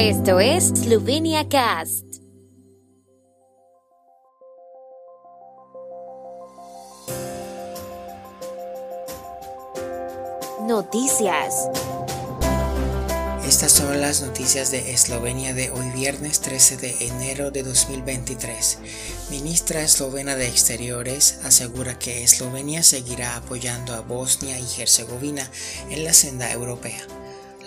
Esto 0.00 0.38
es 0.38 0.68
Slovenia 0.68 1.48
Cast. 1.48 2.04
Noticias. 10.68 11.68
Estas 13.44 13.72
son 13.72 14.00
las 14.00 14.22
noticias 14.22 14.70
de 14.70 14.92
Eslovenia 14.92 15.52
de 15.52 15.72
hoy 15.72 15.90
viernes 15.90 16.42
13 16.42 16.76
de 16.76 16.94
enero 17.00 17.50
de 17.50 17.64
2023. 17.64 18.78
Ministra 19.30 19.82
eslovena 19.82 20.36
de 20.36 20.46
Exteriores 20.46 21.40
asegura 21.42 21.98
que 21.98 22.22
Eslovenia 22.22 22.84
seguirá 22.84 23.34
apoyando 23.34 23.94
a 23.94 24.02
Bosnia 24.02 24.60
y 24.60 24.80
Herzegovina 24.80 25.50
en 25.90 26.04
la 26.04 26.12
senda 26.12 26.52
europea. 26.52 27.00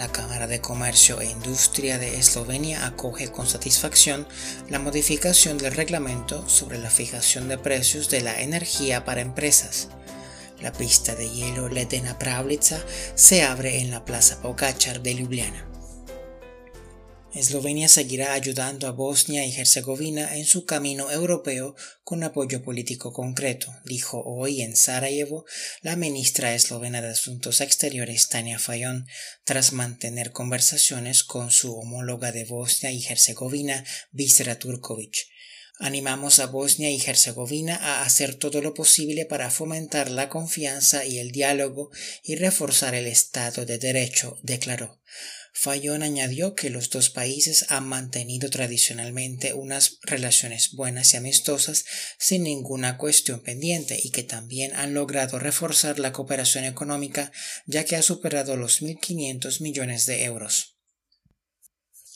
La 0.00 0.08
Cámara 0.08 0.46
de 0.46 0.62
Comercio 0.62 1.20
e 1.20 1.26
Industria 1.26 1.98
de 1.98 2.16
Eslovenia 2.18 2.86
acoge 2.86 3.30
con 3.30 3.46
satisfacción 3.46 4.26
la 4.70 4.78
modificación 4.78 5.58
del 5.58 5.74
reglamento 5.74 6.48
sobre 6.48 6.78
la 6.78 6.88
fijación 6.88 7.48
de 7.48 7.58
precios 7.58 8.08
de 8.08 8.22
la 8.22 8.40
energía 8.40 9.04
para 9.04 9.20
empresas. 9.20 9.88
La 10.62 10.72
pista 10.72 11.14
de 11.14 11.28
hielo 11.28 11.68
Ledena 11.68 12.18
Pravlica 12.18 12.78
se 13.14 13.42
abre 13.42 13.80
en 13.80 13.90
la 13.90 14.02
Plaza 14.06 14.40
Pogačar 14.40 15.02
de 15.02 15.16
Ljubljana. 15.16 15.69
Eslovenia 17.32 17.88
seguirá 17.88 18.32
ayudando 18.32 18.88
a 18.88 18.90
Bosnia 18.90 19.46
y 19.46 19.54
Herzegovina 19.54 20.36
en 20.36 20.44
su 20.44 20.64
camino 20.64 21.12
europeo 21.12 21.76
con 22.02 22.24
apoyo 22.24 22.64
político 22.64 23.12
concreto, 23.12 23.72
dijo 23.84 24.20
hoy 24.24 24.62
en 24.62 24.74
Sarajevo 24.74 25.44
la 25.80 25.94
ministra 25.94 26.54
eslovena 26.56 27.00
de 27.00 27.10
Asuntos 27.10 27.60
Exteriores 27.60 28.28
Tania 28.28 28.58
Fayon, 28.58 29.06
tras 29.44 29.72
mantener 29.72 30.32
conversaciones 30.32 31.22
con 31.22 31.52
su 31.52 31.72
homóloga 31.76 32.32
de 32.32 32.46
Bosnia 32.46 32.90
y 32.90 33.06
Herzegovina, 33.06 33.84
Visra 34.10 34.58
Turkovic. 34.58 35.14
Animamos 35.78 36.40
a 36.40 36.46
Bosnia 36.46 36.90
y 36.90 37.00
Herzegovina 37.00 37.76
a 37.76 38.02
hacer 38.02 38.34
todo 38.34 38.60
lo 38.60 38.74
posible 38.74 39.24
para 39.24 39.50
fomentar 39.50 40.10
la 40.10 40.28
confianza 40.28 41.04
y 41.04 41.20
el 41.20 41.30
diálogo 41.30 41.90
y 42.24 42.34
reforzar 42.34 42.96
el 42.96 43.06
Estado 43.06 43.64
de 43.64 43.78
Derecho, 43.78 44.36
declaró. 44.42 45.00
Fayón 45.52 46.02
añadió 46.02 46.54
que 46.54 46.70
los 46.70 46.90
dos 46.90 47.10
países 47.10 47.66
han 47.68 47.86
mantenido 47.86 48.50
tradicionalmente 48.50 49.52
unas 49.54 49.98
relaciones 50.02 50.72
buenas 50.72 51.12
y 51.12 51.16
amistosas 51.16 51.84
sin 52.18 52.44
ninguna 52.44 52.96
cuestión 52.96 53.40
pendiente 53.40 53.98
y 54.02 54.10
que 54.10 54.22
también 54.22 54.74
han 54.74 54.94
logrado 54.94 55.38
reforzar 55.38 55.98
la 55.98 56.12
cooperación 56.12 56.64
económica 56.64 57.32
ya 57.66 57.84
que 57.84 57.96
ha 57.96 58.02
superado 58.02 58.56
los 58.56 58.82
1.500 58.82 59.60
millones 59.60 60.06
de 60.06 60.24
euros. 60.24 60.79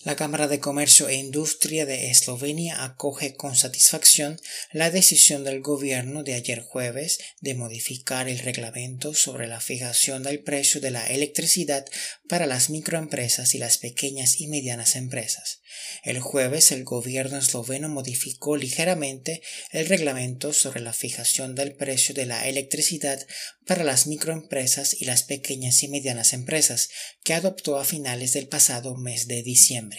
La 0.05 0.17
Cámara 0.17 0.49
de 0.49 0.61
Comercio 0.61 1.09
e 1.09 1.15
Industria 1.15 1.87
de 1.87 2.11
Eslovenia 2.11 2.85
acoge 2.85 3.37
con 3.37 3.57
satisfacción 3.57 4.39
la 4.71 4.91
decisión 4.91 5.45
del 5.45 5.63
gobierno 5.63 6.23
de 6.23 6.35
ayer 6.35 6.61
jueves 6.61 7.21
de 7.41 7.55
modificar 7.55 8.29
el 8.29 8.39
reglamento 8.39 9.15
sobre 9.15 9.47
la 9.47 9.61
fijación 9.61 10.23
del 10.23 10.41
precio 10.41 10.83
de 10.83 10.91
la 10.91 11.07
electricidad 11.07 11.87
para 12.29 12.45
las 12.45 12.69
microempresas 12.69 13.55
y 13.55 13.59
las 13.59 13.79
pequeñas 13.79 14.43
y 14.43 14.47
medianas 14.47 14.95
empresas. 14.95 15.63
El 16.03 16.21
jueves 16.21 16.71
el 16.71 16.85
gobierno 16.85 17.39
esloveno 17.39 17.89
modificó 17.89 18.57
ligeramente 18.57 19.41
el 19.71 19.87
reglamento 19.87 20.53
sobre 20.53 20.81
la 20.81 20.93
fijación 20.93 21.55
del 21.55 21.75
precio 21.77 22.15
de 22.15 22.27
la 22.27 22.47
electricidad 22.47 23.27
para 23.67 23.85
las 23.85 24.07
microempresas 24.07 25.01
y 25.01 25.07
las 25.07 25.23
pequeñas 25.23 25.83
y 25.83 25.89
medianas 25.89 26.33
empresas, 26.33 26.91
que 27.23 27.33
adoptó 27.33 27.79
a 27.79 27.85
finales 27.85 28.35
del 28.35 28.49
pasado 28.49 28.95
mes 28.97 29.27
de 29.27 29.43
diciembre. 29.43 29.94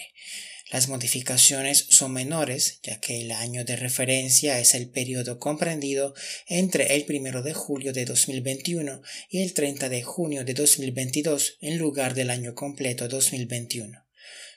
Las 0.70 0.88
modificaciones 0.88 1.86
son 1.90 2.12
menores, 2.12 2.80
ya 2.82 2.98
que 2.98 3.20
el 3.20 3.30
año 3.30 3.64
de 3.64 3.76
referencia 3.76 4.58
es 4.58 4.74
el 4.74 4.88
periodo 4.88 5.38
comprendido 5.38 6.14
entre 6.48 6.96
el 6.96 7.06
1 7.08 7.42
de 7.42 7.54
julio 7.54 7.92
de 7.92 8.04
2021 8.04 9.00
y 9.30 9.42
el 9.42 9.54
30 9.54 9.88
de 9.88 10.02
junio 10.02 10.44
de 10.44 10.54
2022 10.54 11.58
en 11.60 11.78
lugar 11.78 12.14
del 12.14 12.30
año 12.30 12.56
completo 12.56 13.06
2021. 13.06 14.05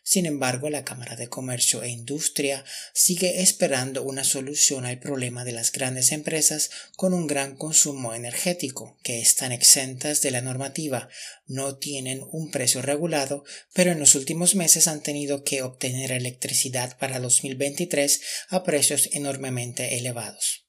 Sin 0.04 0.26
embargo, 0.26 0.70
la 0.70 0.84
Cámara 0.84 1.16
de 1.16 1.28
Comercio 1.28 1.84
e 1.84 1.90
Industria 1.90 2.64
sigue 2.94 3.42
esperando 3.42 4.04
una 4.04 4.24
solución 4.24 4.86
al 4.86 5.00
problema 5.00 5.44
de 5.44 5.52
las 5.52 5.72
grandes 5.72 6.12
empresas 6.12 6.70
con 6.96 7.14
un 7.14 7.28
gran 7.28 7.56
consumo 7.56 8.14
energético, 8.14 8.98
que 9.04 9.20
están 9.20 9.52
exentas 9.52 10.22
de 10.22 10.32
la 10.32 10.42
normativa, 10.42 11.10
no 11.48 11.78
tienen 11.78 12.22
un 12.32 12.52
precio 12.52 12.82
regulado, 12.82 13.44
pero 13.74 13.92
en 13.92 14.00
los 14.00 14.16
últimos 14.16 14.56
meses 14.56 14.88
han 14.88 15.02
tenido 15.02 15.44
que 15.44 15.62
obtener 15.62 16.12
electricidad 16.12 16.98
para 16.98 17.20
2023 17.20 18.22
a 18.50 18.64
precios 18.64 19.10
enormemente 19.14 19.98
elevados. 19.98 20.69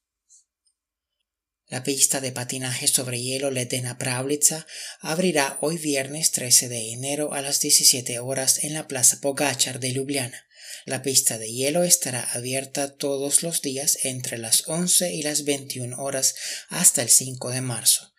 La 1.71 1.83
pista 1.83 2.19
de 2.19 2.33
patinaje 2.33 2.85
sobre 2.85 3.21
hielo 3.21 3.49
Ledena 3.49 3.97
Pravlica 3.97 4.67
abrirá 4.99 5.57
hoy 5.61 5.77
viernes 5.77 6.31
13 6.31 6.67
de 6.67 6.91
enero 6.91 7.33
a 7.33 7.41
las 7.41 7.61
17 7.61 8.19
horas 8.19 8.65
en 8.65 8.73
la 8.73 8.89
Plaza 8.89 9.21
Pogachar 9.21 9.79
de 9.79 9.93
Ljubljana. 9.93 10.45
La 10.83 11.01
pista 11.01 11.37
de 11.37 11.49
hielo 11.49 11.83
estará 11.83 12.29
abierta 12.33 12.97
todos 12.97 13.41
los 13.41 13.61
días 13.61 13.99
entre 14.03 14.37
las 14.37 14.67
11 14.67 15.13
y 15.13 15.21
las 15.21 15.45
21 15.45 15.97
horas 15.97 16.35
hasta 16.67 17.03
el 17.03 17.09
5 17.09 17.51
de 17.51 17.61
marzo. 17.61 18.10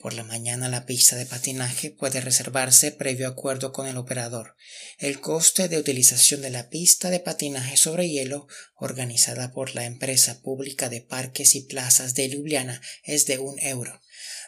Por 0.00 0.14
la 0.14 0.24
mañana 0.24 0.70
la 0.70 0.86
pista 0.86 1.14
de 1.16 1.26
patinaje 1.26 1.90
puede 1.90 2.22
reservarse 2.22 2.90
previo 2.90 3.28
acuerdo 3.28 3.70
con 3.70 3.86
el 3.86 3.98
operador. 3.98 4.56
El 4.98 5.20
coste 5.20 5.68
de 5.68 5.76
utilización 5.76 6.40
de 6.40 6.48
la 6.48 6.70
pista 6.70 7.10
de 7.10 7.20
patinaje 7.20 7.76
sobre 7.76 8.08
hielo, 8.08 8.48
organizada 8.76 9.52
por 9.52 9.74
la 9.74 9.84
empresa 9.84 10.40
pública 10.40 10.88
de 10.88 11.02
parques 11.02 11.54
y 11.54 11.66
plazas 11.66 12.14
de 12.14 12.30
Ljubljana, 12.30 12.80
es 13.04 13.26
de 13.26 13.40
un 13.40 13.58
euro. 13.58 14.00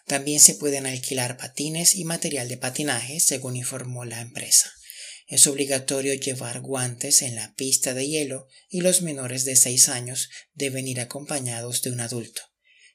También 0.07 0.41
se 0.41 0.55
pueden 0.55 0.87
alquilar 0.87 1.37
patines 1.37 1.97
y 1.97 2.05
material 2.05 2.49
de 2.49 2.57
patinaje, 2.57 3.21
según 3.21 3.55
informó 3.57 4.07
la 4.07 4.23
empresa. 4.23 4.73
Es 5.27 5.47
obligatorio 5.47 6.15
llevar 6.15 6.61
guantes 6.61 7.21
en 7.21 7.37
la 7.37 7.55
pista 7.57 7.93
de 7.93 8.09
hielo 8.09 8.49
y 8.71 8.81
los 8.81 9.03
menores 9.03 9.45
de 9.45 9.57
6 9.57 9.91
años 9.91 10.31
deben 10.55 10.89
ir 10.89 10.99
acompañados 10.99 11.83
de 11.83 11.91
un 11.91 12.01
adulto. 12.01 12.52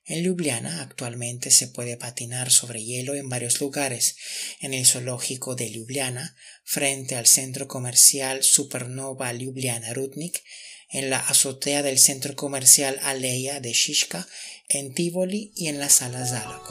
En 0.10 0.24
Ljubljana 0.24 0.82
actualmente 0.82 1.52
se 1.52 1.68
puede 1.68 1.98
patinar 1.98 2.50
sobre 2.50 2.82
hielo 2.82 3.14
en 3.14 3.28
varios 3.28 3.60
lugares, 3.60 4.16
en 4.62 4.74
el 4.74 4.86
zoológico 4.86 5.56
de 5.56 5.70
Ljubljana, 5.70 6.38
frente 6.64 7.16
al 7.16 7.26
centro 7.26 7.68
comercial 7.68 8.42
Supernova 8.42 9.34
Ljubljana 9.34 9.94
Rudnik, 9.94 10.42
en 10.90 11.10
la 11.10 11.20
azotea 11.20 11.84
del 11.84 12.00
centro 12.00 12.38
comercial 12.38 12.98
Aleja 13.02 13.60
de 13.60 13.74
Shishka, 13.74 14.26
en 14.70 14.94
Tivoli 14.94 15.52
y 15.56 15.68
en 15.68 15.80
la 15.80 15.90
sala 15.90 16.26
Zalog. 16.26 16.64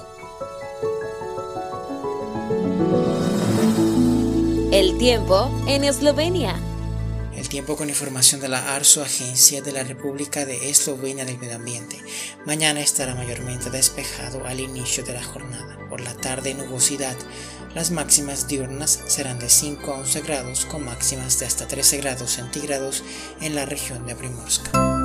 El 4.73 4.97
tiempo 4.97 5.65
en 5.69 5.85
Eslovenia. 5.85 6.66
Tiempo 7.57 7.75
con 7.75 7.89
información 7.89 8.43
de 8.43 8.49
la 8.49 8.75
ARSO, 8.75 9.01
Agencia 9.01 9.63
de 9.63 9.73
la 9.73 9.83
República 9.83 10.45
de 10.45 10.69
Eslovenia 10.69 11.25
del 11.25 11.39
Medio 11.39 11.57
Ambiente. 11.57 11.97
Mañana 12.45 12.81
estará 12.81 13.15
mayormente 13.15 13.71
despejado 13.71 14.45
al 14.45 14.61
inicio 14.61 15.03
de 15.05 15.15
la 15.15 15.25
jornada. 15.25 15.79
Por 15.89 16.03
la 16.03 16.13
tarde, 16.13 16.53
nubosidad. 16.53 17.17
Las 17.75 17.91
máximas 17.91 18.47
diurnas 18.47 19.01
serán 19.07 19.39
de 19.39 19.49
5 19.49 19.91
a 19.91 20.01
11 20.01 20.21
grados, 20.21 20.67
con 20.67 20.85
máximas 20.85 21.39
de 21.39 21.47
hasta 21.47 21.67
13 21.67 21.97
grados 21.97 22.33
centígrados 22.33 23.03
en 23.41 23.55
la 23.55 23.65
región 23.65 24.07
de 24.07 24.17
Primorska. 24.17 24.96